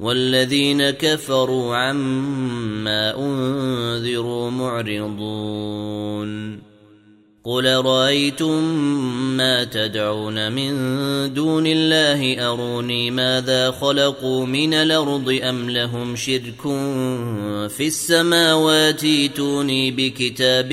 والذين 0.00 0.90
كفروا 0.90 1.76
عما 1.76 3.18
انذروا 3.18 4.50
معرضون 4.50 6.60
قل 7.44 7.66
رايتم 7.76 8.62
ما 9.36 9.64
تدعون 9.64 10.52
من 10.52 10.74
دون 11.34 11.66
الله 11.66 12.52
اروني 12.52 13.10
ماذا 13.10 13.70
خلقوا 13.70 14.46
من 14.46 14.74
الارض 14.74 15.38
ام 15.42 15.70
لهم 15.70 16.16
شرك 16.16 16.60
في 17.68 17.86
السماوات 17.86 19.04
ائتوني 19.04 19.90
بكتاب 19.90 20.72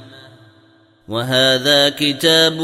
وهذا 1.11 1.89
كتاب 1.89 2.61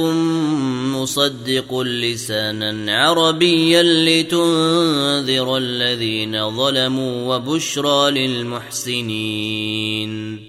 مصدق 0.96 1.80
لسانا 1.81 2.96
عربيا 2.97 3.84
لتنذر 3.84 5.58
الذين 5.58 6.50
ظلموا 6.58 7.35
وبشرى 7.35 8.12
للمحسنين 8.12 10.44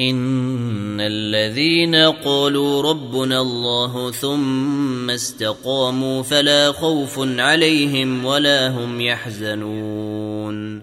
ان 0.00 1.00
الذين 1.00 1.94
قالوا 1.94 2.82
ربنا 2.82 3.40
الله 3.40 4.10
ثم 4.10 5.10
استقاموا 5.10 6.22
فلا 6.22 6.72
خوف 6.72 7.18
عليهم 7.38 8.24
ولا 8.24 8.68
هم 8.68 9.00
يحزنون 9.00 10.82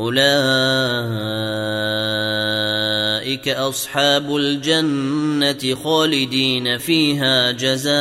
اولئك 0.00 2.71
أولئك 3.22 3.48
أصحاب 3.48 4.36
الجنة 4.36 5.74
خالدين 5.84 6.78
فيها 6.78 7.50
جزاء 7.50 7.92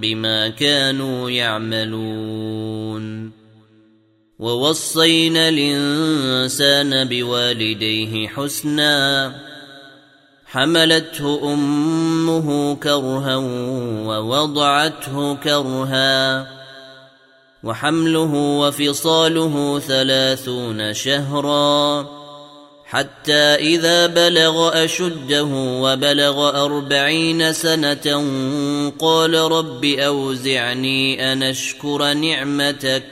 بما 0.00 0.48
كانوا 0.58 1.30
يعملون 1.30 3.30
ووصينا 4.38 5.48
الإنسان 5.48 7.04
بوالديه 7.08 8.28
حسناً 8.28 9.32
حملته 10.46 11.52
امه 11.54 12.74
كرها 12.76 13.36
ووضعته 14.06 15.34
كرها 15.34 16.55
وحمله 17.64 18.34
وفصاله 18.60 19.78
ثلاثون 19.78 20.92
شهرا 20.94 22.06
حتى 22.84 23.34
إذا 23.54 24.06
بلغ 24.06 24.84
أشده 24.84 25.46
وبلغ 25.56 26.62
أربعين 26.64 27.52
سنة 27.52 28.22
قال 28.98 29.34
رب 29.34 29.84
أوزعني 29.84 31.32
أن 31.32 31.42
أشكر 31.42 32.12
نعمتك 32.12 33.02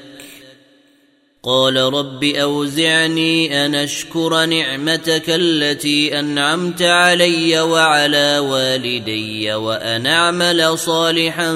قال 1.46 1.76
رب 1.76 2.24
اوزعني 2.24 3.66
ان 3.66 3.74
اشكر 3.74 4.44
نعمتك 4.46 5.24
التي 5.28 6.18
انعمت 6.20 6.82
علي 6.82 7.60
وعلى 7.60 8.38
والدي 8.38 9.54
وان 9.54 10.06
اعمل 10.06 10.78
صالحا 10.78 11.52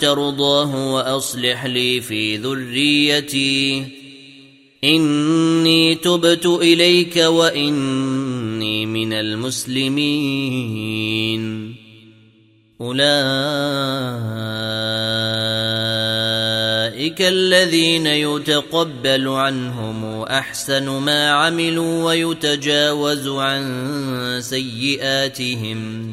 ترضاه 0.00 0.94
واصلح 0.94 1.64
لي 1.66 2.00
في 2.00 2.36
ذريتي 2.36 3.84
اني 4.84 5.94
تبت 5.94 6.46
اليك 6.46 7.16
واني 7.16 8.86
من 8.86 9.12
المسلمين 9.12 11.74
اولئك 12.80 15.25
أولئك 17.06 17.22
الذين 17.22 18.06
يتقبل 18.06 19.28
عنهم 19.28 20.22
أحسن 20.22 20.84
ما 20.90 21.30
عملوا 21.30 22.04
ويتجاوز 22.04 23.28
عن 23.28 23.60
سيئاتهم 24.42 26.12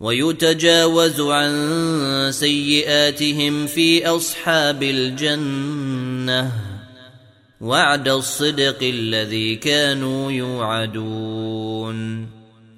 ويتجاوز 0.00 1.20
عن 1.20 2.30
سيئاتهم 2.32 3.66
في 3.66 4.06
أصحاب 4.06 4.82
الجنة 4.82 6.52
وعد 7.60 8.08
الصدق 8.08 8.78
الذي 8.82 9.56
كانوا 9.56 10.32
يوعدون 10.32 12.31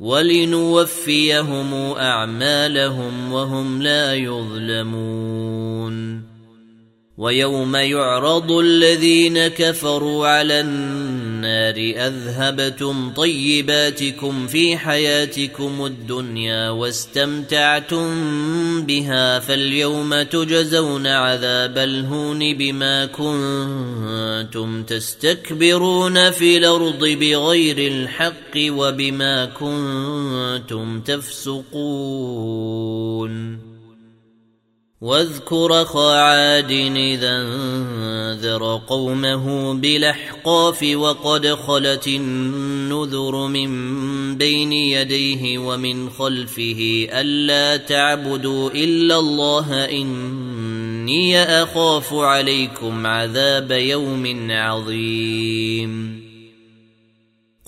ولنوفيهم 0.00 1.72
اعمالهم 1.92 3.32
وهم 3.32 3.82
لا 3.82 4.14
يظلمون 4.14 6.22
ويوم 7.18 7.76
يعرض 7.76 8.52
الذين 8.52 9.48
كفروا 9.48 10.26
على 10.26 10.60
النار 10.60 11.29
النار 11.50 12.06
أذهبتم 12.06 13.10
طيباتكم 13.12 14.46
في 14.46 14.76
حياتكم 14.76 15.84
الدنيا 15.86 16.70
واستمتعتم 16.70 18.06
بها 18.86 19.38
فاليوم 19.38 20.22
تجزون 20.22 21.06
عذاب 21.06 21.78
الهون 21.78 22.38
بما 22.56 23.06
كنتم 23.06 24.82
تستكبرون 24.82 26.30
في 26.30 26.56
الأرض 26.56 27.04
بغير 27.06 27.92
الحق 27.92 28.50
وبما 28.56 29.44
كنتم 29.44 31.00
تفسقون 31.00 33.69
واذكر 35.02 35.84
خعاد 35.84 36.70
إذا 36.96 37.36
انذر 37.40 38.80
قومه 38.88 39.74
بالأحقاف 39.74 40.82
وقد 40.94 41.46
خلت 41.46 42.06
النذر 42.06 43.46
من 43.46 43.70
بين 44.36 44.72
يديه 44.72 45.58
ومن 45.58 46.10
خلفه 46.10 47.06
ألا 47.10 47.76
تعبدوا 47.76 48.70
إلا 48.70 49.18
الله 49.18 49.84
إني 49.84 51.42
أخاف 51.62 52.14
عليكم 52.14 53.06
عذاب 53.06 53.70
يوم 53.72 54.40
عظيم 54.50 56.19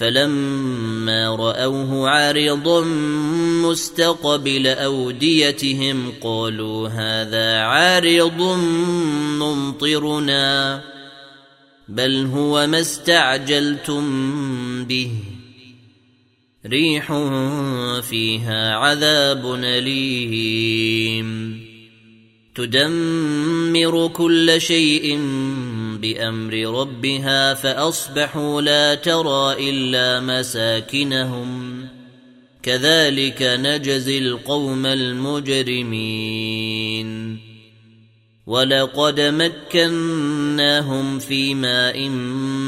فلما 0.00 1.34
رأوه 1.34 2.08
عارضا 2.08 2.80
مستقبل 3.70 4.66
أوديتهم 4.66 6.12
قالوا 6.20 6.88
هذا 6.88 7.58
عارض 7.58 8.42
ممطرنا 9.38 10.82
بل 11.88 12.26
هو 12.34 12.66
ما 12.66 12.80
استعجلتم 12.80 14.04
به 14.84 15.12
ريح 16.66 17.12
فيها 18.02 18.74
عذاب 18.76 19.54
أليم 19.54 21.60
تدمر 22.54 24.08
كل 24.08 24.60
شيء 24.60 25.16
بامر 26.00 26.54
ربها 26.80 27.54
فاصبحوا 27.54 28.60
لا 28.60 28.94
ترى 28.94 29.70
الا 29.70 30.20
مساكنهم 30.20 31.80
كذلك 32.62 33.42
نجزي 33.42 34.18
القوم 34.18 34.86
المجرمين 34.86 37.40
ولقد 38.46 39.20
مكناهم 39.20 41.18
في 41.18 41.54
ماء 41.54 42.08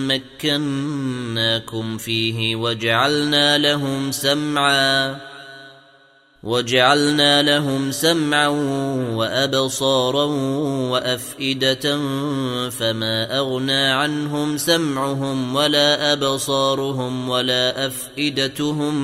مكناكم 0.07 1.99
فيه 1.99 2.57
وجعلنا 2.57 3.59
لهم 3.59 4.13
سمعاً 4.13 5.21
وجعلنا 6.43 7.43
لهم 7.43 7.91
سمعا 7.91 8.49
وابصارا 9.15 10.25
وافئده 10.91 11.99
فما 12.71 13.39
اغنى 13.39 13.73
عنهم 13.73 14.57
سمعهم 14.57 15.55
ولا 15.57 16.13
ابصارهم 16.13 17.29
ولا 17.29 17.87
افئدتهم 17.87 18.95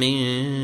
من 0.00 0.58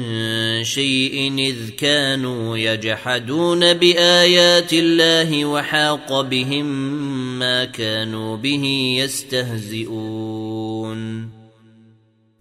شيء 0.65 1.35
اذ 1.39 1.69
كانوا 1.71 2.57
يجحدون 2.57 3.73
بايات 3.75 4.73
الله 4.73 5.45
وحاق 5.45 6.21
بهم 6.21 6.65
ما 7.39 7.65
كانوا 7.65 8.37
به 8.37 8.97
يستهزئون 9.05 11.38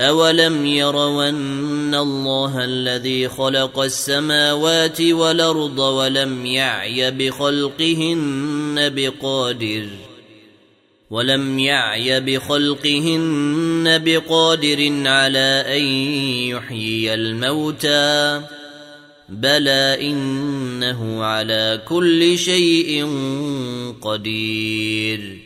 أولم 0.00 0.66
يرون 0.66 1.94
الله 1.94 2.64
الذي 2.64 3.28
خلق 3.28 3.78
السماوات 3.80 5.00
والأرض 5.00 5.78
ولم 5.78 6.46
يعي 6.46 7.10
بخلقهن 7.10 8.88
بقادر 8.94 9.86
ولم 11.10 11.58
يعي 11.58 12.20
بخلقهن 12.20 14.04
بقادر 14.04 15.08
على 15.08 15.64
أن 15.76 15.82
يحيي 16.50 17.14
الموتى 17.14 18.42
بلى 19.28 19.98
إنه 20.00 21.22
على 21.24 21.82
كل 21.88 22.38
شيء 22.38 23.04
قدير 24.02 25.45